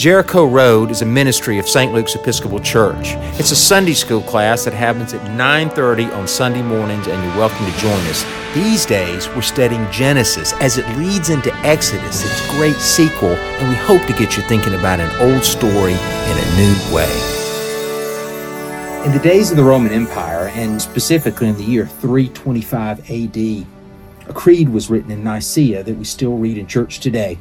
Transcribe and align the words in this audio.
Jericho 0.00 0.46
Road 0.46 0.90
is 0.90 1.02
a 1.02 1.04
ministry 1.04 1.58
of 1.58 1.68
St. 1.68 1.92
Luke's 1.92 2.14
Episcopal 2.14 2.58
Church. 2.58 3.16
It's 3.38 3.50
a 3.50 3.54
Sunday 3.54 3.92
school 3.92 4.22
class 4.22 4.64
that 4.64 4.72
happens 4.72 5.12
at 5.12 5.22
9:30 5.36 6.10
on 6.14 6.26
Sunday 6.26 6.62
mornings 6.62 7.06
and 7.06 7.22
you're 7.22 7.36
welcome 7.36 7.70
to 7.70 7.78
join 7.78 8.00
us. 8.06 8.24
These 8.54 8.86
days 8.86 9.28
we're 9.28 9.42
studying 9.42 9.86
Genesis 9.90 10.54
as 10.54 10.78
it 10.78 10.88
leads 10.96 11.28
into 11.28 11.54
Exodus, 11.66 12.24
its 12.24 12.50
great 12.52 12.76
sequel, 12.76 13.34
and 13.58 13.68
we 13.68 13.74
hope 13.74 14.00
to 14.06 14.14
get 14.14 14.38
you 14.38 14.42
thinking 14.44 14.72
about 14.72 15.00
an 15.00 15.10
old 15.20 15.44
story 15.44 15.92
in 15.92 16.36
a 16.38 16.56
new 16.56 16.94
way. 16.96 17.12
In 19.04 19.12
the 19.12 19.20
days 19.22 19.50
of 19.50 19.58
the 19.58 19.64
Roman 19.64 19.92
Empire, 19.92 20.50
and 20.54 20.80
specifically 20.80 21.48
in 21.48 21.58
the 21.58 21.62
year 21.62 21.84
325 21.84 23.00
AD, 23.00 23.66
a 24.30 24.32
creed 24.32 24.70
was 24.70 24.88
written 24.88 25.10
in 25.10 25.22
Nicaea 25.22 25.82
that 25.82 25.94
we 25.94 26.04
still 26.04 26.38
read 26.38 26.56
in 26.56 26.66
church 26.66 27.00
today. 27.00 27.36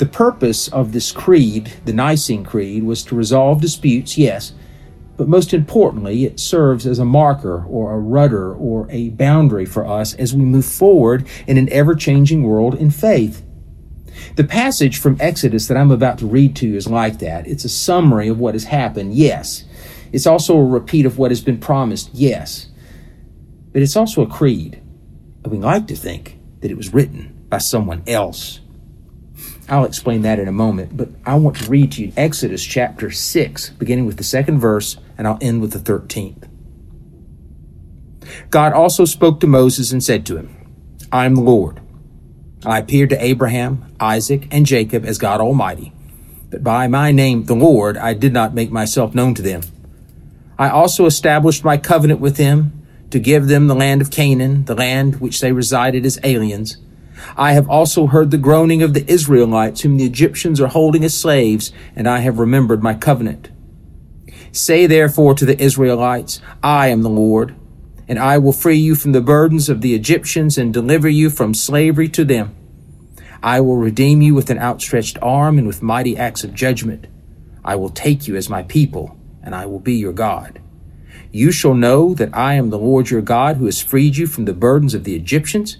The 0.00 0.06
purpose 0.06 0.66
of 0.68 0.92
this 0.92 1.12
creed, 1.12 1.74
the 1.84 1.92
Nicene 1.92 2.42
Creed, 2.42 2.84
was 2.84 3.04
to 3.04 3.14
resolve 3.14 3.60
disputes, 3.60 4.16
yes, 4.16 4.54
but 5.18 5.28
most 5.28 5.52
importantly, 5.52 6.24
it 6.24 6.40
serves 6.40 6.86
as 6.86 6.98
a 6.98 7.04
marker 7.04 7.66
or 7.66 7.92
a 7.92 7.98
rudder 7.98 8.54
or 8.54 8.86
a 8.88 9.10
boundary 9.10 9.66
for 9.66 9.86
us 9.86 10.14
as 10.14 10.32
we 10.32 10.42
move 10.42 10.64
forward 10.64 11.28
in 11.46 11.58
an 11.58 11.70
ever 11.70 11.94
changing 11.94 12.44
world 12.44 12.74
in 12.76 12.90
faith. 12.90 13.44
The 14.36 14.44
passage 14.44 14.96
from 14.96 15.18
Exodus 15.20 15.68
that 15.68 15.76
I'm 15.76 15.90
about 15.90 16.16
to 16.20 16.26
read 16.26 16.56
to 16.56 16.68
you 16.68 16.76
is 16.76 16.86
like 16.86 17.18
that. 17.18 17.46
It's 17.46 17.66
a 17.66 17.68
summary 17.68 18.28
of 18.28 18.40
what 18.40 18.54
has 18.54 18.64
happened, 18.64 19.12
yes. 19.12 19.66
It's 20.12 20.26
also 20.26 20.56
a 20.56 20.64
repeat 20.64 21.04
of 21.04 21.18
what 21.18 21.30
has 21.30 21.42
been 21.42 21.58
promised, 21.58 22.08
yes. 22.14 22.68
But 23.74 23.82
it's 23.82 23.96
also 23.96 24.22
a 24.22 24.26
creed. 24.26 24.80
And 25.44 25.52
we 25.52 25.58
like 25.58 25.86
to 25.88 25.94
think 25.94 26.38
that 26.60 26.70
it 26.70 26.78
was 26.78 26.94
written 26.94 27.44
by 27.50 27.58
someone 27.58 28.02
else. 28.06 28.60
I'll 29.70 29.84
explain 29.84 30.22
that 30.22 30.40
in 30.40 30.48
a 30.48 30.52
moment, 30.52 30.96
but 30.96 31.10
I 31.24 31.36
want 31.36 31.56
to 31.58 31.70
read 31.70 31.92
to 31.92 32.02
you 32.02 32.12
Exodus 32.16 32.64
chapter 32.64 33.12
6, 33.12 33.70
beginning 33.70 34.04
with 34.04 34.16
the 34.16 34.24
second 34.24 34.58
verse, 34.58 34.96
and 35.16 35.28
I'll 35.28 35.38
end 35.40 35.60
with 35.60 35.70
the 35.70 35.78
13th. 35.78 36.48
God 38.50 38.72
also 38.72 39.04
spoke 39.04 39.38
to 39.40 39.46
Moses 39.46 39.92
and 39.92 40.02
said 40.02 40.26
to 40.26 40.36
him, 40.36 40.56
I 41.12 41.24
am 41.24 41.36
the 41.36 41.42
Lord. 41.42 41.80
I 42.66 42.80
appeared 42.80 43.10
to 43.10 43.24
Abraham, 43.24 43.94
Isaac, 44.00 44.48
and 44.50 44.66
Jacob 44.66 45.04
as 45.04 45.18
God 45.18 45.40
Almighty, 45.40 45.92
but 46.50 46.64
by 46.64 46.88
my 46.88 47.12
name, 47.12 47.44
the 47.44 47.54
Lord, 47.54 47.96
I 47.96 48.12
did 48.12 48.32
not 48.32 48.52
make 48.52 48.72
myself 48.72 49.14
known 49.14 49.34
to 49.36 49.42
them. 49.42 49.62
I 50.58 50.68
also 50.68 51.06
established 51.06 51.64
my 51.64 51.76
covenant 51.76 52.18
with 52.18 52.36
them 52.36 52.72
to 53.10 53.20
give 53.20 53.46
them 53.46 53.68
the 53.68 53.76
land 53.76 54.02
of 54.02 54.10
Canaan, 54.10 54.64
the 54.64 54.74
land 54.74 55.20
which 55.20 55.40
they 55.40 55.52
resided 55.52 56.04
as 56.04 56.18
aliens 56.24 56.76
I 57.36 57.52
have 57.52 57.68
also 57.68 58.06
heard 58.06 58.30
the 58.30 58.38
groaning 58.38 58.82
of 58.82 58.94
the 58.94 59.10
Israelites, 59.10 59.80
whom 59.82 59.96
the 59.96 60.04
Egyptians 60.04 60.60
are 60.60 60.68
holding 60.68 61.04
as 61.04 61.16
slaves, 61.16 61.72
and 61.96 62.08
I 62.08 62.20
have 62.20 62.38
remembered 62.38 62.82
my 62.82 62.94
covenant. 62.94 63.50
Say 64.52 64.86
therefore 64.86 65.34
to 65.34 65.44
the 65.44 65.60
Israelites, 65.60 66.40
I 66.62 66.88
am 66.88 67.02
the 67.02 67.08
Lord, 67.08 67.54
and 68.08 68.18
I 68.18 68.38
will 68.38 68.52
free 68.52 68.76
you 68.76 68.94
from 68.94 69.12
the 69.12 69.20
burdens 69.20 69.68
of 69.68 69.80
the 69.80 69.94
Egyptians 69.94 70.58
and 70.58 70.74
deliver 70.74 71.08
you 71.08 71.30
from 71.30 71.54
slavery 71.54 72.08
to 72.08 72.24
them. 72.24 72.56
I 73.42 73.60
will 73.60 73.76
redeem 73.76 74.20
you 74.20 74.34
with 74.34 74.50
an 74.50 74.58
outstretched 74.58 75.18
arm 75.22 75.56
and 75.56 75.66
with 75.66 75.82
mighty 75.82 76.16
acts 76.16 76.44
of 76.44 76.54
judgment. 76.54 77.06
I 77.64 77.76
will 77.76 77.90
take 77.90 78.26
you 78.26 78.36
as 78.36 78.50
my 78.50 78.64
people, 78.64 79.16
and 79.42 79.54
I 79.54 79.66
will 79.66 79.78
be 79.78 79.94
your 79.94 80.12
God. 80.12 80.60
You 81.32 81.52
shall 81.52 81.74
know 81.74 82.12
that 82.14 82.34
I 82.34 82.54
am 82.54 82.70
the 82.70 82.78
Lord 82.78 83.10
your 83.10 83.22
God 83.22 83.56
who 83.56 83.66
has 83.66 83.80
freed 83.80 84.16
you 84.16 84.26
from 84.26 84.46
the 84.46 84.52
burdens 84.52 84.94
of 84.94 85.04
the 85.04 85.14
Egyptians 85.14 85.78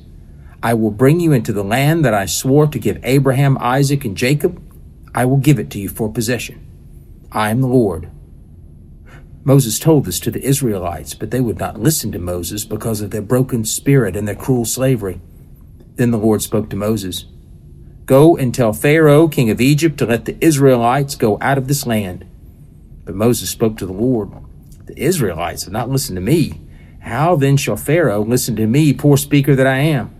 I 0.62 0.74
will 0.74 0.90
bring 0.90 1.20
you 1.20 1.32
into 1.32 1.52
the 1.52 1.64
land 1.64 2.04
that 2.04 2.12
I 2.12 2.26
swore 2.26 2.66
to 2.66 2.78
give 2.78 3.00
Abraham, 3.02 3.56
Isaac, 3.60 4.04
and 4.04 4.16
Jacob. 4.16 4.62
I 5.14 5.24
will 5.24 5.38
give 5.38 5.58
it 5.58 5.70
to 5.70 5.78
you 5.78 5.88
for 5.88 6.12
possession. 6.12 6.66
I 7.32 7.50
am 7.50 7.60
the 7.60 7.66
Lord. 7.66 8.10
Moses 9.42 9.78
told 9.78 10.04
this 10.04 10.20
to 10.20 10.30
the 10.30 10.44
Israelites, 10.44 11.14
but 11.14 11.30
they 11.30 11.40
would 11.40 11.58
not 11.58 11.80
listen 11.80 12.12
to 12.12 12.18
Moses 12.18 12.66
because 12.66 13.00
of 13.00 13.10
their 13.10 13.22
broken 13.22 13.64
spirit 13.64 14.16
and 14.16 14.28
their 14.28 14.34
cruel 14.34 14.66
slavery. 14.66 15.20
Then 15.94 16.10
the 16.10 16.18
Lord 16.18 16.42
spoke 16.42 16.68
to 16.70 16.76
Moses 16.76 17.24
Go 18.04 18.36
and 18.36 18.54
tell 18.54 18.72
Pharaoh, 18.72 19.28
king 19.28 19.50
of 19.50 19.60
Egypt, 19.60 19.96
to 19.98 20.06
let 20.06 20.26
the 20.26 20.36
Israelites 20.44 21.14
go 21.14 21.38
out 21.40 21.56
of 21.56 21.68
this 21.68 21.86
land. 21.86 22.26
But 23.04 23.14
Moses 23.14 23.48
spoke 23.48 23.78
to 23.78 23.86
the 23.86 23.92
Lord 23.92 24.30
The 24.84 25.00
Israelites 25.00 25.64
have 25.64 25.72
not 25.72 25.88
listened 25.88 26.16
to 26.16 26.20
me. 26.20 26.60
How 27.00 27.34
then 27.34 27.56
shall 27.56 27.76
Pharaoh 27.76 28.22
listen 28.22 28.56
to 28.56 28.66
me, 28.66 28.92
poor 28.92 29.16
speaker 29.16 29.54
that 29.56 29.66
I 29.66 29.78
am? 29.78 30.19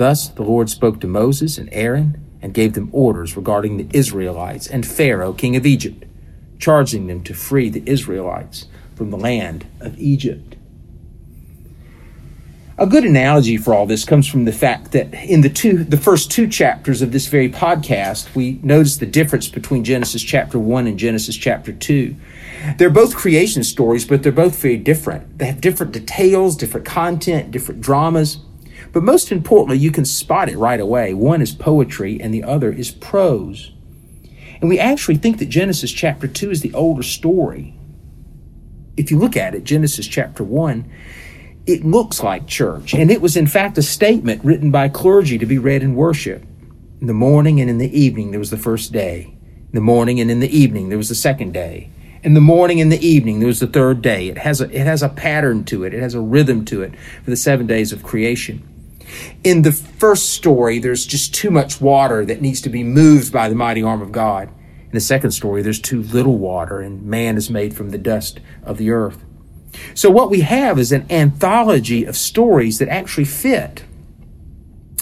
Thus 0.00 0.28
the 0.28 0.42
Lord 0.42 0.70
spoke 0.70 0.98
to 1.02 1.06
Moses 1.06 1.58
and 1.58 1.68
Aaron 1.72 2.24
and 2.40 2.54
gave 2.54 2.72
them 2.72 2.88
orders 2.90 3.36
regarding 3.36 3.76
the 3.76 3.86
Israelites 3.92 4.66
and 4.66 4.86
Pharaoh, 4.86 5.34
king 5.34 5.56
of 5.56 5.66
Egypt, 5.66 6.06
charging 6.58 7.06
them 7.06 7.22
to 7.24 7.34
free 7.34 7.68
the 7.68 7.82
Israelites 7.84 8.64
from 8.94 9.10
the 9.10 9.18
land 9.18 9.66
of 9.78 9.98
Egypt. 9.98 10.56
A 12.78 12.86
good 12.86 13.04
analogy 13.04 13.58
for 13.58 13.74
all 13.74 13.84
this 13.84 14.06
comes 14.06 14.26
from 14.26 14.46
the 14.46 14.54
fact 14.54 14.92
that 14.92 15.12
in 15.12 15.42
the 15.42 15.50
two 15.50 15.84
the 15.84 15.98
first 15.98 16.30
two 16.30 16.48
chapters 16.48 17.02
of 17.02 17.12
this 17.12 17.26
very 17.26 17.50
podcast, 17.50 18.34
we 18.34 18.58
notice 18.62 18.96
the 18.96 19.04
difference 19.04 19.48
between 19.48 19.84
Genesis 19.84 20.22
chapter 20.22 20.58
1 20.58 20.86
and 20.86 20.98
Genesis 20.98 21.36
chapter 21.36 21.74
2. 21.74 22.16
They're 22.78 22.88
both 22.88 23.14
creation 23.14 23.62
stories, 23.64 24.06
but 24.06 24.22
they're 24.22 24.32
both 24.32 24.62
very 24.62 24.78
different. 24.78 25.36
They 25.36 25.44
have 25.44 25.60
different 25.60 25.92
details, 25.92 26.56
different 26.56 26.86
content, 26.86 27.50
different 27.50 27.82
dramas. 27.82 28.38
But 28.92 29.02
most 29.02 29.30
importantly, 29.30 29.78
you 29.78 29.90
can 29.90 30.04
spot 30.04 30.48
it 30.48 30.58
right 30.58 30.80
away. 30.80 31.14
One 31.14 31.40
is 31.40 31.52
poetry 31.52 32.20
and 32.20 32.34
the 32.34 32.42
other 32.42 32.72
is 32.72 32.90
prose. 32.90 33.72
And 34.60 34.68
we 34.68 34.78
actually 34.78 35.16
think 35.16 35.38
that 35.38 35.48
Genesis 35.48 35.90
chapter 35.90 36.26
2 36.26 36.50
is 36.50 36.60
the 36.60 36.74
older 36.74 37.02
story. 37.02 37.74
If 38.96 39.10
you 39.10 39.18
look 39.18 39.36
at 39.36 39.54
it, 39.54 39.64
Genesis 39.64 40.06
chapter 40.06 40.44
1, 40.44 40.90
it 41.66 41.84
looks 41.84 42.22
like 42.22 42.46
church. 42.46 42.94
And 42.94 43.10
it 43.10 43.22
was, 43.22 43.36
in 43.36 43.46
fact, 43.46 43.78
a 43.78 43.82
statement 43.82 44.44
written 44.44 44.70
by 44.70 44.88
clergy 44.88 45.38
to 45.38 45.46
be 45.46 45.58
read 45.58 45.82
in 45.82 45.94
worship. 45.94 46.44
In 47.00 47.06
the 47.06 47.14
morning 47.14 47.60
and 47.60 47.70
in 47.70 47.78
the 47.78 47.98
evening, 47.98 48.30
there 48.30 48.40
was 48.40 48.50
the 48.50 48.58
first 48.58 48.92
day. 48.92 49.34
In 49.72 49.74
the 49.74 49.80
morning 49.80 50.20
and 50.20 50.30
in 50.30 50.40
the 50.40 50.54
evening, 50.54 50.88
there 50.88 50.98
was 50.98 51.08
the 51.08 51.14
second 51.14 51.52
day. 51.52 51.90
In 52.22 52.34
the 52.34 52.40
morning 52.40 52.80
and 52.80 52.92
the 52.92 53.06
evening, 53.06 53.38
there 53.38 53.46
was 53.46 53.60
the 53.60 53.66
third 53.66 54.02
day. 54.02 54.28
It 54.28 54.36
has 54.36 54.60
a, 54.60 54.64
it 54.64 54.84
has 54.84 55.02
a 55.02 55.08
pattern 55.08 55.64
to 55.66 55.84
it, 55.84 55.94
it 55.94 56.02
has 56.02 56.14
a 56.14 56.20
rhythm 56.20 56.66
to 56.66 56.82
it 56.82 56.92
for 57.24 57.30
the 57.30 57.36
seven 57.36 57.66
days 57.66 57.92
of 57.92 58.02
creation. 58.02 58.62
In 59.42 59.62
the 59.62 59.72
first 59.72 60.30
story, 60.30 60.78
there's 60.78 61.06
just 61.06 61.34
too 61.34 61.50
much 61.50 61.80
water 61.80 62.24
that 62.24 62.42
needs 62.42 62.60
to 62.62 62.68
be 62.68 62.84
moved 62.84 63.32
by 63.32 63.48
the 63.48 63.54
mighty 63.54 63.82
arm 63.82 64.02
of 64.02 64.12
God. 64.12 64.48
In 64.48 64.92
the 64.92 65.00
second 65.00 65.30
story, 65.30 65.62
there's 65.62 65.80
too 65.80 66.02
little 66.02 66.38
water, 66.38 66.80
and 66.80 67.02
man 67.04 67.36
is 67.36 67.48
made 67.48 67.74
from 67.74 67.90
the 67.90 67.98
dust 67.98 68.40
of 68.64 68.76
the 68.76 68.90
earth. 68.90 69.24
So, 69.94 70.10
what 70.10 70.30
we 70.30 70.40
have 70.40 70.78
is 70.78 70.90
an 70.90 71.06
anthology 71.10 72.04
of 72.04 72.16
stories 72.16 72.78
that 72.78 72.88
actually 72.88 73.24
fit 73.24 73.84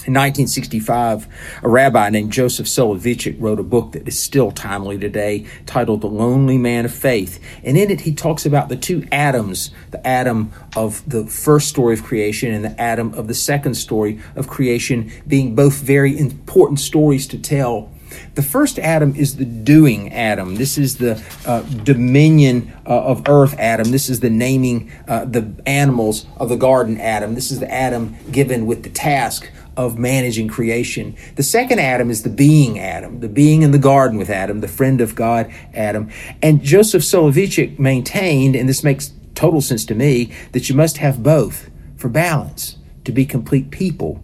in 0.07 0.13
1965, 0.13 1.27
a 1.61 1.67
rabbi 1.69 2.09
named 2.09 2.31
Joseph 2.31 2.67
Soloveitchik 2.67 3.35
wrote 3.39 3.59
a 3.59 3.63
book 3.63 3.91
that 3.91 4.07
is 4.07 4.17
still 4.17 4.49
timely 4.49 4.97
today 4.97 5.45
titled 5.65 6.01
The 6.01 6.07
Lonely 6.07 6.57
Man 6.57 6.85
of 6.85 6.93
Faith. 6.93 7.39
And 7.65 7.77
in 7.77 7.91
it, 7.91 8.01
he 8.01 8.13
talks 8.13 8.45
about 8.45 8.69
the 8.69 8.77
two 8.77 9.05
Adams 9.11 9.71
the 9.91 10.05
Adam 10.07 10.53
of 10.77 11.07
the 11.09 11.25
first 11.25 11.67
story 11.67 11.93
of 11.93 12.03
creation 12.03 12.53
and 12.53 12.63
the 12.63 12.79
Adam 12.81 13.13
of 13.13 13.27
the 13.27 13.33
second 13.33 13.73
story 13.73 14.19
of 14.35 14.47
creation 14.47 15.11
being 15.27 15.53
both 15.53 15.81
very 15.81 16.17
important 16.17 16.79
stories 16.79 17.27
to 17.27 17.37
tell. 17.37 17.91
The 18.35 18.41
first 18.41 18.79
Adam 18.79 19.15
is 19.15 19.35
the 19.35 19.45
doing 19.45 20.13
Adam. 20.13 20.55
This 20.55 20.77
is 20.77 20.97
the 20.97 21.21
uh, 21.45 21.61
dominion 21.83 22.73
uh, 22.85 23.03
of 23.03 23.27
earth 23.27 23.57
Adam. 23.59 23.91
This 23.91 24.09
is 24.09 24.19
the 24.19 24.29
naming 24.29 24.91
uh, 25.07 25.25
the 25.25 25.53
animals 25.65 26.25
of 26.37 26.49
the 26.49 26.55
garden 26.55 26.99
Adam. 26.99 27.35
This 27.35 27.51
is 27.51 27.59
the 27.59 27.71
Adam 27.71 28.15
given 28.31 28.65
with 28.65 28.83
the 28.83 28.89
task 28.89 29.51
of 29.79 29.97
managing 29.97 30.49
creation. 30.49 31.15
The 31.37 31.43
second 31.43 31.79
Adam 31.79 32.09
is 32.09 32.23
the 32.23 32.29
being 32.29 32.77
Adam, 32.79 33.21
the 33.21 33.29
being 33.29 33.61
in 33.61 33.71
the 33.71 33.77
garden 33.77 34.17
with 34.17 34.29
Adam, 34.29 34.59
the 34.59 34.67
friend 34.67 34.99
of 34.99 35.15
God 35.15 35.49
Adam. 35.73 36.09
And 36.41 36.61
Joseph 36.61 37.01
Soloveitchik 37.01 37.79
maintained, 37.79 38.57
and 38.57 38.67
this 38.67 38.83
makes 38.83 39.13
total 39.35 39.61
sense 39.61 39.85
to 39.85 39.95
me, 39.95 40.33
that 40.51 40.67
you 40.67 40.75
must 40.75 40.97
have 40.97 41.23
both 41.23 41.69
for 41.95 42.09
balance 42.09 42.75
to 43.05 43.13
be 43.13 43.25
complete 43.25 43.71
people. 43.71 44.21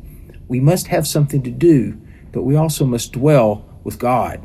We 0.49 0.59
must 0.59 0.87
have 0.87 1.07
something 1.07 1.41
to 1.43 1.51
do, 1.51 2.01
but 2.33 2.43
we 2.43 2.57
also 2.57 2.85
must 2.85 3.13
dwell 3.13 3.63
with 3.85 3.97
God. 3.97 4.43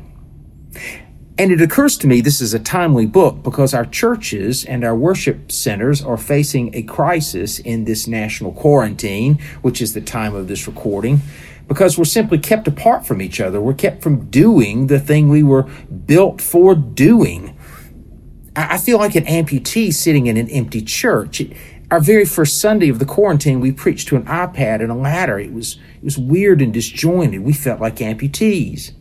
And 1.41 1.51
it 1.51 1.59
occurs 1.59 1.97
to 1.97 2.07
me 2.07 2.21
this 2.21 2.39
is 2.39 2.53
a 2.53 2.59
timely 2.59 3.07
book 3.07 3.41
because 3.41 3.73
our 3.73 3.87
churches 3.87 4.63
and 4.63 4.83
our 4.83 4.95
worship 4.95 5.51
centers 5.51 5.99
are 6.03 6.15
facing 6.15 6.75
a 6.75 6.83
crisis 6.83 7.57
in 7.57 7.85
this 7.85 8.05
national 8.05 8.51
quarantine, 8.51 9.39
which 9.63 9.81
is 9.81 9.95
the 9.95 10.01
time 10.01 10.35
of 10.35 10.47
this 10.47 10.67
recording, 10.67 11.21
because 11.67 11.97
we're 11.97 12.05
simply 12.05 12.37
kept 12.37 12.67
apart 12.67 13.07
from 13.07 13.23
each 13.23 13.41
other. 13.41 13.59
We're 13.59 13.73
kept 13.73 14.03
from 14.03 14.29
doing 14.29 14.85
the 14.85 14.99
thing 14.99 15.29
we 15.29 15.41
were 15.41 15.63
built 16.05 16.41
for 16.41 16.75
doing. 16.75 17.57
I 18.55 18.77
feel 18.77 18.99
like 18.99 19.15
an 19.15 19.25
amputee 19.25 19.91
sitting 19.91 20.27
in 20.27 20.37
an 20.37 20.47
empty 20.47 20.83
church. 20.83 21.41
Our 21.89 22.01
very 22.01 22.25
first 22.25 22.61
Sunday 22.61 22.89
of 22.89 22.99
the 22.99 23.05
quarantine, 23.05 23.61
we 23.61 23.71
preached 23.71 24.09
to 24.09 24.15
an 24.15 24.25
iPad 24.25 24.81
and 24.81 24.91
a 24.91 24.95
ladder. 24.95 25.39
It 25.39 25.53
was, 25.53 25.79
it 25.95 26.03
was 26.03 26.19
weird 26.19 26.61
and 26.61 26.71
disjointed. 26.71 27.41
We 27.41 27.53
felt 27.53 27.81
like 27.81 27.95
amputees. 27.95 28.91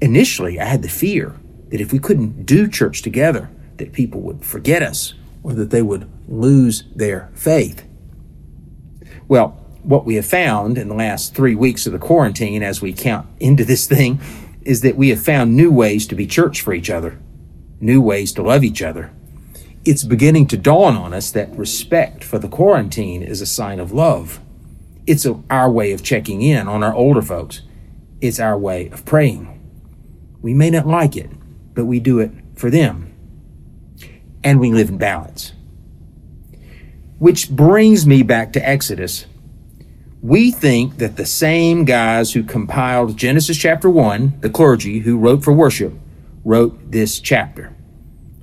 Initially, 0.00 0.60
I 0.60 0.64
had 0.64 0.82
the 0.82 0.88
fear 0.88 1.36
that 1.68 1.80
if 1.80 1.92
we 1.92 1.98
couldn't 1.98 2.46
do 2.46 2.68
church 2.68 3.02
together, 3.02 3.50
that 3.76 3.92
people 3.92 4.20
would 4.20 4.44
forget 4.44 4.82
us 4.82 5.14
or 5.42 5.52
that 5.54 5.70
they 5.70 5.82
would 5.82 6.10
lose 6.28 6.84
their 6.94 7.30
faith. 7.34 7.84
Well, 9.28 9.60
what 9.82 10.04
we 10.04 10.14
have 10.14 10.26
found 10.26 10.78
in 10.78 10.88
the 10.88 10.94
last 10.94 11.34
three 11.34 11.54
weeks 11.54 11.86
of 11.86 11.92
the 11.92 11.98
quarantine, 11.98 12.62
as 12.62 12.80
we 12.80 12.92
count 12.92 13.26
into 13.38 13.64
this 13.64 13.86
thing, 13.86 14.20
is 14.62 14.80
that 14.80 14.96
we 14.96 15.10
have 15.10 15.22
found 15.22 15.54
new 15.54 15.70
ways 15.70 16.06
to 16.06 16.14
be 16.14 16.26
church 16.26 16.62
for 16.62 16.72
each 16.72 16.88
other, 16.88 17.18
new 17.80 18.00
ways 18.00 18.32
to 18.32 18.42
love 18.42 18.64
each 18.64 18.80
other. 18.80 19.12
It's 19.84 20.04
beginning 20.04 20.46
to 20.48 20.56
dawn 20.56 20.96
on 20.96 21.12
us 21.12 21.30
that 21.32 21.54
respect 21.54 22.24
for 22.24 22.38
the 22.38 22.48
quarantine 22.48 23.22
is 23.22 23.42
a 23.42 23.46
sign 23.46 23.78
of 23.78 23.92
love. 23.92 24.40
It's 25.06 25.26
a, 25.26 25.38
our 25.50 25.70
way 25.70 25.92
of 25.92 26.02
checking 26.02 26.40
in 26.40 26.66
on 26.66 26.82
our 26.82 26.94
older 26.94 27.20
folks. 27.20 27.60
It's 28.22 28.40
our 28.40 28.56
way 28.56 28.88
of 28.88 29.04
praying. 29.04 29.53
We 30.44 30.52
may 30.52 30.68
not 30.68 30.86
like 30.86 31.16
it, 31.16 31.30
but 31.72 31.86
we 31.86 32.00
do 32.00 32.18
it 32.18 32.30
for 32.54 32.68
them. 32.68 33.10
And 34.44 34.60
we 34.60 34.70
live 34.72 34.90
in 34.90 34.98
balance. 34.98 35.54
Which 37.18 37.48
brings 37.48 38.06
me 38.06 38.22
back 38.22 38.52
to 38.52 38.68
Exodus. 38.68 39.24
We 40.20 40.50
think 40.50 40.98
that 40.98 41.16
the 41.16 41.24
same 41.24 41.86
guys 41.86 42.34
who 42.34 42.42
compiled 42.42 43.16
Genesis 43.16 43.56
chapter 43.56 43.88
1, 43.88 44.40
the 44.40 44.50
clergy 44.50 44.98
who 44.98 45.16
wrote 45.16 45.42
for 45.42 45.54
worship, 45.54 45.94
wrote 46.44 46.90
this 46.90 47.20
chapter 47.20 47.74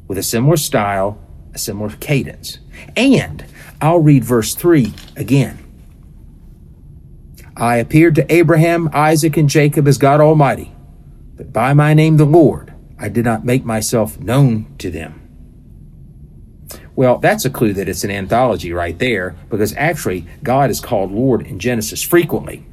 with 0.07 0.17
a 0.17 0.23
similar 0.23 0.57
style, 0.57 1.19
a 1.53 1.59
similar 1.59 1.91
cadence. 1.99 2.57
And 2.95 3.45
I'll 3.79 3.99
read 3.99 4.23
verse 4.23 4.55
3 4.55 4.91
again. 5.15 5.59
I 7.55 7.75
appeared 7.75 8.15
to 8.15 8.33
Abraham, 8.33 8.89
Isaac, 8.91 9.37
and 9.37 9.47
Jacob 9.47 9.87
as 9.87 9.99
God 9.99 10.19
Almighty, 10.19 10.73
but 11.41 11.51
by 11.51 11.73
my 11.73 11.95
name, 11.95 12.17
the 12.17 12.25
Lord, 12.25 12.71
I 12.99 13.09
did 13.09 13.25
not 13.25 13.43
make 13.43 13.65
myself 13.65 14.19
known 14.19 14.75
to 14.77 14.91
them. 14.91 15.17
Well, 16.95 17.17
that's 17.17 17.45
a 17.45 17.49
clue 17.49 17.73
that 17.73 17.89
it's 17.89 18.03
an 18.03 18.11
anthology 18.11 18.71
right 18.71 18.99
there, 18.99 19.35
because 19.49 19.73
actually, 19.75 20.27
God 20.43 20.69
is 20.69 20.79
called 20.79 21.11
Lord 21.11 21.47
in 21.47 21.57
Genesis 21.57 22.03
frequently. 22.03 22.63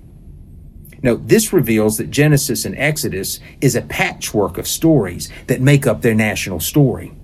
Note, 1.03 1.29
this 1.29 1.51
reveals 1.51 1.97
that 1.97 2.11
Genesis 2.11 2.67
and 2.67 2.77
Exodus 2.77 3.41
is 3.63 3.75
a 3.75 3.81
patchwork 3.81 4.59
of 4.59 4.69
stories 4.69 5.31
that 5.47 5.63
make 5.63 5.87
up 5.87 6.03
their 6.03 6.15
national 6.15 6.61
story. 6.61 7.15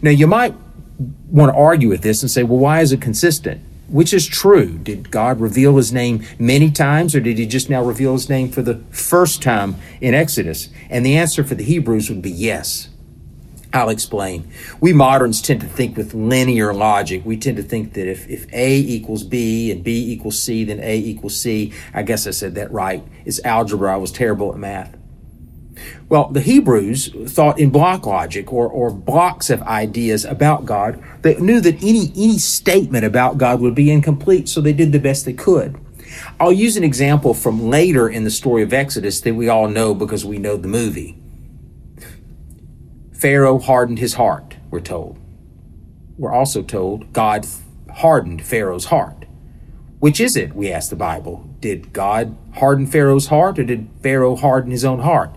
Now, 0.00 0.12
you 0.12 0.26
might 0.26 0.54
want 1.28 1.52
to 1.52 1.58
argue 1.58 1.90
with 1.90 2.00
this 2.00 2.22
and 2.22 2.30
say, 2.30 2.42
well, 2.42 2.58
why 2.58 2.80
is 2.80 2.90
it 2.90 3.02
consistent? 3.02 3.60
Which 3.94 4.12
is 4.12 4.26
true? 4.26 4.76
Did 4.78 5.12
God 5.12 5.38
reveal 5.38 5.76
his 5.76 5.92
name 5.92 6.24
many 6.36 6.68
times, 6.68 7.14
or 7.14 7.20
did 7.20 7.38
he 7.38 7.46
just 7.46 7.70
now 7.70 7.80
reveal 7.80 8.14
his 8.14 8.28
name 8.28 8.50
for 8.50 8.60
the 8.60 8.82
first 8.90 9.40
time 9.40 9.76
in 10.00 10.14
Exodus? 10.14 10.68
And 10.90 11.06
the 11.06 11.16
answer 11.16 11.44
for 11.44 11.54
the 11.54 11.62
Hebrews 11.62 12.10
would 12.10 12.20
be 12.20 12.32
yes. 12.32 12.88
I'll 13.72 13.90
explain. 13.90 14.50
We 14.80 14.92
moderns 14.92 15.40
tend 15.40 15.60
to 15.60 15.68
think 15.68 15.96
with 15.96 16.12
linear 16.12 16.74
logic. 16.74 17.24
We 17.24 17.36
tend 17.36 17.56
to 17.58 17.62
think 17.62 17.92
that 17.92 18.10
if, 18.10 18.28
if 18.28 18.52
A 18.52 18.78
equals 18.78 19.22
B 19.22 19.70
and 19.70 19.84
B 19.84 20.10
equals 20.10 20.40
C, 20.42 20.64
then 20.64 20.80
A 20.80 20.98
equals 20.98 21.38
C. 21.38 21.72
I 21.94 22.02
guess 22.02 22.26
I 22.26 22.32
said 22.32 22.56
that 22.56 22.72
right. 22.72 23.04
It's 23.24 23.44
algebra. 23.44 23.94
I 23.94 23.96
was 23.98 24.10
terrible 24.10 24.52
at 24.52 24.58
math. 24.58 24.96
Well, 26.08 26.28
the 26.28 26.40
Hebrews 26.40 27.32
thought 27.32 27.58
in 27.58 27.70
block 27.70 28.06
logic 28.06 28.52
or, 28.52 28.68
or 28.68 28.90
blocks 28.90 29.50
of 29.50 29.62
ideas 29.62 30.24
about 30.24 30.64
God. 30.64 31.02
They 31.22 31.34
knew 31.36 31.60
that 31.60 31.82
any, 31.82 32.12
any 32.16 32.38
statement 32.38 33.04
about 33.04 33.38
God 33.38 33.60
would 33.60 33.74
be 33.74 33.90
incomplete, 33.90 34.48
so 34.48 34.60
they 34.60 34.72
did 34.72 34.92
the 34.92 34.98
best 34.98 35.24
they 35.24 35.32
could. 35.32 35.78
I'll 36.38 36.52
use 36.52 36.76
an 36.76 36.84
example 36.84 37.34
from 37.34 37.68
later 37.68 38.08
in 38.08 38.24
the 38.24 38.30
story 38.30 38.62
of 38.62 38.72
Exodus 38.72 39.20
that 39.22 39.34
we 39.34 39.48
all 39.48 39.68
know 39.68 39.94
because 39.94 40.24
we 40.24 40.38
know 40.38 40.56
the 40.56 40.68
movie. 40.68 41.18
Pharaoh 43.12 43.58
hardened 43.58 43.98
his 43.98 44.14
heart, 44.14 44.56
we're 44.70 44.80
told. 44.80 45.18
We're 46.18 46.32
also 46.32 46.62
told 46.62 47.12
God 47.12 47.46
hardened 47.90 48.44
Pharaoh's 48.44 48.86
heart. 48.86 49.24
Which 49.98 50.20
is 50.20 50.36
it, 50.36 50.54
we 50.54 50.70
ask 50.70 50.90
the 50.90 50.96
Bible? 50.96 51.48
Did 51.60 51.92
God 51.92 52.36
harden 52.56 52.86
Pharaoh's 52.86 53.28
heart 53.28 53.58
or 53.58 53.64
did 53.64 53.88
Pharaoh 54.02 54.36
harden 54.36 54.70
his 54.70 54.84
own 54.84 55.00
heart? 55.00 55.34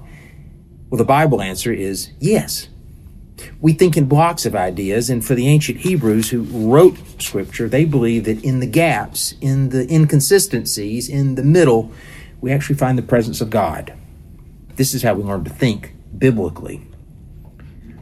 Well, 0.89 0.97
the 0.97 1.03
Bible 1.03 1.41
answer 1.41 1.73
is 1.73 2.11
yes. 2.19 2.69
We 3.59 3.73
think 3.73 3.97
in 3.97 4.05
blocks 4.05 4.45
of 4.45 4.55
ideas, 4.55 5.09
and 5.09 5.23
for 5.23 5.35
the 5.35 5.47
ancient 5.47 5.79
Hebrews 5.79 6.29
who 6.29 6.43
wrote 6.43 6.97
Scripture, 7.21 7.67
they 7.67 7.85
believe 7.85 8.23
that 8.23 8.43
in 8.43 8.61
the 8.61 8.67
gaps, 8.67 9.35
in 9.41 9.69
the 9.69 9.91
inconsistencies, 9.93 11.09
in 11.09 11.35
the 11.35 11.43
middle, 11.43 11.91
we 12.39 12.51
actually 12.51 12.77
find 12.77 12.97
the 12.97 13.03
presence 13.03 13.41
of 13.41 13.49
God. 13.49 13.93
This 14.75 14.93
is 14.93 15.03
how 15.03 15.13
we 15.13 15.23
learn 15.23 15.43
to 15.43 15.49
think 15.49 15.93
biblically. 16.17 16.81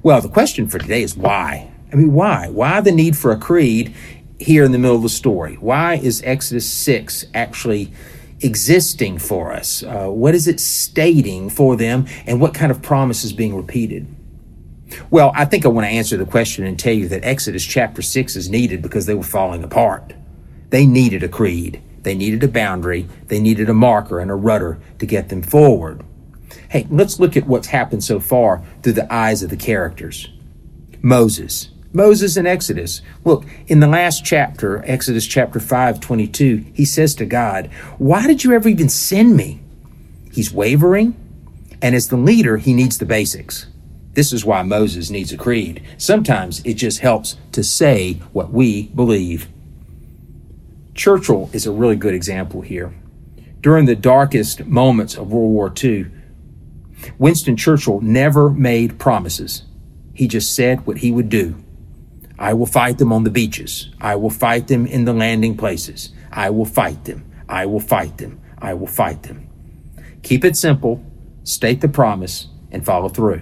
Well, 0.04 0.22
the 0.22 0.30
question 0.30 0.68
for 0.68 0.78
today 0.78 1.02
is 1.02 1.18
why? 1.18 1.72
I 1.92 1.96
mean, 1.96 2.14
why? 2.14 2.50
Why 2.50 2.82
the 2.82 2.92
need 2.92 3.18
for 3.18 3.32
a 3.32 3.38
creed 3.38 3.96
here 4.40 4.64
in 4.64 4.72
the 4.72 4.78
middle 4.78 4.98
of 4.98 5.04
the 5.04 5.10
story? 5.10 5.56
Why 5.56 5.96
is 5.96 6.22
Exodus 6.24 6.70
6 6.70 7.26
actually 7.34 7.92
existing 8.46 9.18
for 9.18 9.52
us? 9.52 9.84
Uh, 9.84 10.08
what 10.08 10.36
is 10.36 10.48
it 10.48 10.60
stating 10.60 11.50
for 11.50 11.76
them, 11.76 12.06
and 12.26 12.40
what 12.40 12.54
kind 12.54 12.72
of 12.72 12.82
promise 12.82 13.24
is 13.24 13.34
being 13.34 13.56
repeated? 13.56 14.08
Well, 15.10 15.32
I 15.36 15.46
think 15.46 15.66
I 15.66 15.70
want 15.70 15.86
to 15.86 15.92
answer 15.92 16.16
the 16.16 16.26
question 16.26 16.66
and 16.66 16.80
tell 16.80 16.94
you 16.94 17.08
that 17.10 17.26
Exodus 17.26 17.66
chapter 17.66 18.02
6 18.02 18.36
is 18.36 18.50
needed 18.50 18.82
because 18.82 19.06
they 19.06 19.16
were 19.16 19.24
falling 19.24 19.64
apart. 19.64 20.14
They 20.70 20.86
needed 20.86 21.24
a 21.24 21.30
creed, 21.30 21.82
they 22.04 22.16
needed 22.16 22.44
a 22.44 22.48
boundary, 22.48 23.08
they 23.28 23.40
needed 23.40 23.70
a 23.70 23.74
marker 23.74 24.20
and 24.20 24.30
a 24.30 24.36
rudder 24.36 24.80
to 25.00 25.06
get 25.06 25.30
them 25.30 25.42
forward. 25.42 26.04
Hey, 26.70 26.88
let's 26.90 27.20
look 27.20 27.36
at 27.36 27.48
what's 27.48 27.68
happened 27.68 28.04
so 28.04 28.20
far 28.20 28.64
through 28.82 28.94
the 28.94 29.12
eyes 29.14 29.44
of 29.44 29.50
the 29.50 29.58
characters. 29.58 30.30
Moses. 31.02 31.70
Moses 31.96 32.36
in 32.36 32.46
Exodus. 32.46 33.02
Look, 33.24 33.46
in 33.68 33.80
the 33.80 33.88
last 33.88 34.26
chapter, 34.26 34.84
Exodus 34.86 35.26
chapter 35.26 35.62
5, 35.62 36.02
22, 36.02 36.66
he 36.74 36.84
says 36.84 37.16
to 37.16 37.26
God, 37.26 37.68
Why 37.98 38.28
did 38.28 38.44
you 38.44 38.52
ever 38.52 38.68
even 38.68 38.90
send 38.90 39.38
me? 39.38 39.62
He's 40.32 40.54
wavering, 40.54 41.16
and 41.82 41.96
as 41.96 42.10
the 42.10 42.18
leader, 42.18 42.58
he 42.58 42.74
needs 42.74 42.98
the 42.98 43.06
basics. 43.06 43.68
This 44.12 44.34
is 44.34 44.44
why 44.44 44.62
Moses 44.62 45.10
needs 45.10 45.32
a 45.32 45.38
creed. 45.38 45.82
Sometimes 45.98 46.62
it 46.66 46.74
just 46.74 47.00
helps 47.00 47.38
to 47.54 47.64
say 47.64 48.16
what 48.34 48.52
we 48.52 48.88
believe. 48.88 49.48
Churchill 50.94 51.50
is 51.54 51.66
a 51.66 51.72
really 51.72 51.96
good 51.96 52.14
example 52.14 52.60
here. 52.62 52.94
During 53.62 53.86
the 53.86 53.96
darkest 53.96 54.66
moments 54.66 55.16
of 55.16 55.32
World 55.32 55.52
War 55.52 55.74
II, 55.82 56.08
Winston 57.18 57.56
Churchill 57.56 58.02
never 58.02 58.50
made 58.50 59.00
promises. 59.00 59.64
He 60.14 60.28
just 60.28 60.54
said 60.54 60.86
what 60.86 60.98
he 60.98 61.12
would 61.12 61.30
do. 61.30 61.56
I 62.38 62.54
will 62.54 62.66
fight 62.66 62.98
them 62.98 63.14
on 63.14 63.24
the 63.24 63.30
beaches. 63.30 63.90
I 64.02 64.16
will 64.16 64.30
fight 64.30 64.68
them 64.68 64.86
in 64.86 65.06
the 65.06 65.14
landing 65.14 65.56
places. 65.56 66.12
I 66.32 66.50
will 66.50 66.66
fight 66.66 67.06
them. 67.06 67.32
I 67.48 67.66
will 67.66 67.80
fight 67.80 68.18
them. 68.18 68.42
I 68.58 68.74
will 68.74 68.88
fight 68.88 69.24
them. 69.24 69.48
Keep 70.24 70.44
it 70.44 70.58
simple, 70.58 71.04
state 71.44 71.82
the 71.82 71.88
promise, 71.88 72.48
and 72.72 72.86
follow 72.86 73.10
through. 73.10 73.42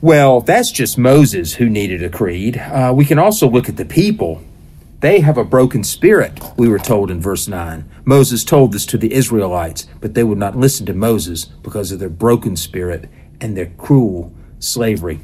Well, 0.00 0.40
that's 0.40 0.70
just 0.70 0.98
Moses 0.98 1.54
who 1.54 1.68
needed 1.68 2.02
a 2.02 2.10
creed. 2.10 2.56
Uh, 2.58 2.92
we 2.94 3.04
can 3.04 3.18
also 3.18 3.48
look 3.48 3.68
at 3.68 3.76
the 3.76 3.84
people 3.84 4.42
they 5.02 5.18
have 5.18 5.36
a 5.36 5.42
broken 5.42 5.82
spirit, 5.82 6.38
we 6.56 6.68
were 6.68 6.78
told 6.78 7.10
in 7.10 7.20
verse 7.20 7.48
9. 7.48 7.90
Moses 8.04 8.44
told 8.44 8.70
this 8.70 8.86
to 8.86 8.96
the 8.96 9.12
Israelites, 9.12 9.88
but 10.00 10.14
they 10.14 10.22
would 10.22 10.38
not 10.38 10.56
listen 10.56 10.86
to 10.86 10.94
Moses 10.94 11.44
because 11.44 11.90
of 11.90 11.98
their 11.98 12.08
broken 12.08 12.54
spirit 12.54 13.10
and 13.40 13.56
their 13.56 13.66
cruel 13.76 14.32
slavery. 14.60 15.18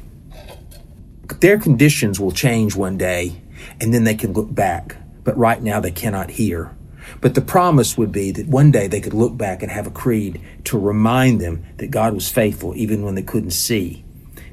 Their 1.39 1.59
conditions 1.59 2.19
will 2.19 2.31
change 2.31 2.75
one 2.75 2.97
day, 2.97 3.41
and 3.79 3.93
then 3.93 4.03
they 4.03 4.15
can 4.15 4.33
look 4.33 4.53
back, 4.53 4.97
but 5.23 5.37
right 5.37 5.61
now 5.61 5.79
they 5.79 5.91
cannot 5.91 6.31
hear. 6.31 6.75
But 7.21 7.35
the 7.35 7.41
promise 7.41 7.97
would 7.97 8.11
be 8.11 8.31
that 8.31 8.47
one 8.47 8.71
day 8.71 8.87
they 8.87 9.01
could 9.01 9.13
look 9.13 9.37
back 9.37 9.63
and 9.63 9.71
have 9.71 9.87
a 9.87 9.91
creed 9.91 10.41
to 10.65 10.79
remind 10.79 11.39
them 11.39 11.63
that 11.77 11.91
God 11.91 12.13
was 12.13 12.29
faithful 12.29 12.75
even 12.75 13.03
when 13.03 13.15
they 13.15 13.23
couldn't 13.23 13.51
see. 13.51 14.03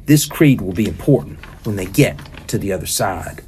This 0.06 0.26
creed 0.26 0.60
will 0.60 0.72
be 0.72 0.86
important 0.86 1.38
when 1.64 1.76
they 1.76 1.86
get 1.86 2.18
to 2.48 2.58
the 2.58 2.72
other 2.72 2.86
side. 2.86 3.42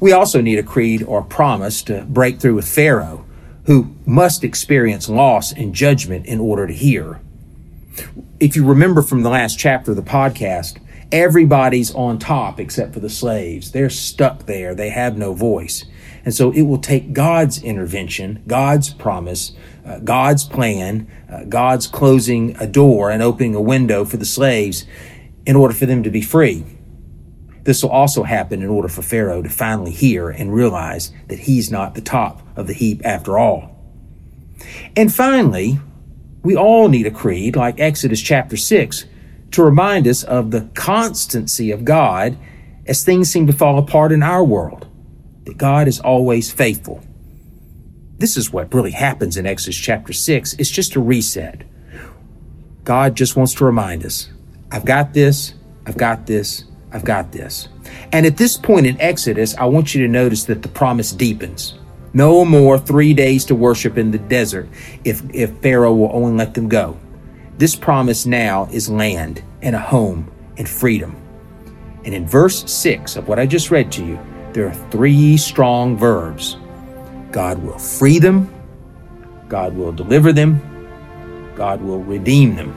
We 0.00 0.12
also 0.12 0.40
need 0.40 0.58
a 0.58 0.62
creed 0.62 1.02
or 1.02 1.22
promise 1.22 1.82
to 1.84 2.04
break 2.04 2.40
through 2.40 2.56
with 2.56 2.68
Pharaoh, 2.68 3.24
who 3.64 3.94
must 4.06 4.44
experience 4.44 5.08
loss 5.08 5.52
and 5.52 5.74
judgment 5.74 6.26
in 6.26 6.40
order 6.40 6.66
to 6.66 6.72
hear. 6.72 7.20
If 8.40 8.56
you 8.56 8.64
remember 8.64 9.02
from 9.02 9.22
the 9.22 9.30
last 9.30 9.58
chapter 9.58 9.92
of 9.92 9.96
the 9.96 10.02
podcast, 10.02 10.78
everybody's 11.12 11.94
on 11.94 12.18
top 12.18 12.60
except 12.60 12.94
for 12.94 13.00
the 13.00 13.10
slaves. 13.10 13.72
They're 13.72 13.90
stuck 13.90 14.46
there, 14.46 14.74
they 14.74 14.90
have 14.90 15.16
no 15.16 15.32
voice. 15.34 15.84
And 16.24 16.34
so 16.34 16.50
it 16.52 16.62
will 16.62 16.78
take 16.78 17.12
God's 17.12 17.62
intervention, 17.62 18.42
God's 18.46 18.92
promise, 18.92 19.52
uh, 19.86 20.00
God's 20.00 20.44
plan, 20.44 21.08
uh, 21.30 21.44
God's 21.44 21.86
closing 21.86 22.56
a 22.58 22.66
door 22.66 23.10
and 23.10 23.22
opening 23.22 23.54
a 23.54 23.60
window 23.60 24.04
for 24.04 24.18
the 24.18 24.26
slaves 24.26 24.84
in 25.46 25.56
order 25.56 25.72
for 25.72 25.86
them 25.86 26.02
to 26.02 26.10
be 26.10 26.20
free. 26.20 26.64
This 27.62 27.82
will 27.82 27.90
also 27.90 28.24
happen 28.24 28.62
in 28.62 28.68
order 28.68 28.88
for 28.88 29.02
Pharaoh 29.02 29.42
to 29.42 29.48
finally 29.48 29.90
hear 29.90 30.28
and 30.28 30.52
realize 30.52 31.12
that 31.28 31.40
he's 31.40 31.70
not 31.70 31.94
the 31.94 32.00
top 32.00 32.42
of 32.56 32.66
the 32.66 32.74
heap 32.74 33.00
after 33.04 33.38
all. 33.38 33.76
And 34.96 35.12
finally, 35.12 35.78
We 36.42 36.56
all 36.56 36.88
need 36.88 37.06
a 37.06 37.10
creed 37.10 37.56
like 37.56 37.80
Exodus 37.80 38.20
chapter 38.22 38.56
6 38.56 39.04
to 39.52 39.62
remind 39.62 40.06
us 40.06 40.22
of 40.22 40.50
the 40.50 40.68
constancy 40.74 41.70
of 41.70 41.84
God 41.84 42.36
as 42.86 43.04
things 43.04 43.30
seem 43.30 43.46
to 43.46 43.52
fall 43.52 43.78
apart 43.78 44.12
in 44.12 44.22
our 44.22 44.42
world, 44.42 44.86
that 45.44 45.58
God 45.58 45.88
is 45.88 46.00
always 46.00 46.50
faithful. 46.50 47.02
This 48.18 48.36
is 48.36 48.52
what 48.52 48.74
really 48.74 48.90
happens 48.90 49.36
in 49.36 49.46
Exodus 49.46 49.76
chapter 49.76 50.12
6. 50.12 50.54
It's 50.54 50.70
just 50.70 50.96
a 50.96 51.00
reset. 51.00 51.62
God 52.84 53.14
just 53.14 53.36
wants 53.36 53.54
to 53.54 53.64
remind 53.64 54.04
us 54.04 54.30
I've 54.72 54.84
got 54.84 55.12
this, 55.14 55.54
I've 55.86 55.96
got 55.96 56.26
this, 56.26 56.64
I've 56.92 57.04
got 57.04 57.32
this. 57.32 57.68
And 58.12 58.26
at 58.26 58.36
this 58.36 58.56
point 58.56 58.86
in 58.86 59.00
Exodus, 59.00 59.54
I 59.56 59.64
want 59.64 59.94
you 59.94 60.02
to 60.02 60.08
notice 60.08 60.44
that 60.44 60.62
the 60.62 60.68
promise 60.68 61.12
deepens. 61.12 61.74
No 62.12 62.44
more 62.44 62.78
three 62.78 63.14
days 63.14 63.44
to 63.46 63.54
worship 63.54 63.98
in 63.98 64.10
the 64.10 64.18
desert 64.18 64.68
if, 65.04 65.22
if 65.32 65.50
Pharaoh 65.58 65.94
will 65.94 66.10
only 66.12 66.32
let 66.32 66.54
them 66.54 66.68
go. 66.68 66.98
This 67.58 67.74
promise 67.74 68.24
now 68.24 68.68
is 68.70 68.88
land 68.88 69.42
and 69.62 69.74
a 69.74 69.80
home 69.80 70.30
and 70.58 70.68
freedom. 70.68 71.16
And 72.04 72.14
in 72.14 72.24
verse 72.24 72.70
6 72.70 73.16
of 73.16 73.26
what 73.26 73.40
I 73.40 73.46
just 73.46 73.72
read 73.72 73.90
to 73.92 74.04
you, 74.04 74.16
there 74.52 74.68
are 74.68 74.90
three 74.90 75.36
strong 75.36 75.96
verbs 75.96 76.56
God 77.32 77.58
will 77.58 77.78
free 77.78 78.20
them, 78.20 78.48
God 79.48 79.74
will 79.74 79.90
deliver 79.90 80.32
them, 80.32 80.62
God 81.56 81.82
will 81.82 81.98
redeem 81.98 82.54
them, 82.54 82.70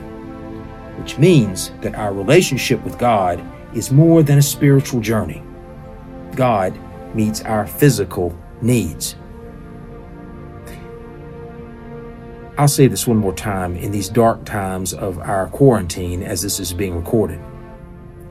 which 0.98 1.16
means 1.16 1.70
that 1.80 1.94
our 1.94 2.12
relationship 2.12 2.82
with 2.82 2.98
God 2.98 3.40
is 3.76 3.92
more 3.92 4.24
than 4.24 4.38
a 4.38 4.42
spiritual 4.42 5.00
journey. 5.00 5.44
God 6.34 6.76
meets 7.14 7.40
our 7.42 7.68
physical 7.68 8.36
needs. 8.60 9.14
I'll 12.62 12.68
say 12.68 12.86
this 12.86 13.08
one 13.08 13.16
more 13.16 13.34
time 13.34 13.74
in 13.74 13.90
these 13.90 14.08
dark 14.08 14.44
times 14.44 14.94
of 14.94 15.18
our 15.18 15.48
quarantine 15.48 16.22
as 16.22 16.42
this 16.42 16.60
is 16.60 16.72
being 16.72 16.94
recorded. 16.94 17.40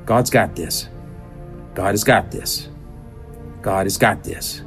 God's 0.06 0.30
got 0.30 0.56
this. 0.56 0.88
God 1.74 1.90
has 1.90 2.06
got 2.06 2.32
this. 2.32 2.70
God 3.62 3.88
has 3.88 3.98
got 3.98 4.24
this. 4.24 4.62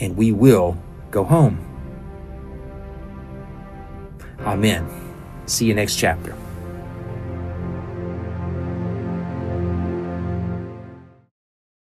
And 0.00 0.16
we 0.16 0.32
will 0.32 0.76
go 1.12 1.22
home. 1.22 1.64
Amen. 4.40 4.90
See 5.46 5.66
you 5.66 5.74
next 5.74 5.94
chapter. 5.94 6.36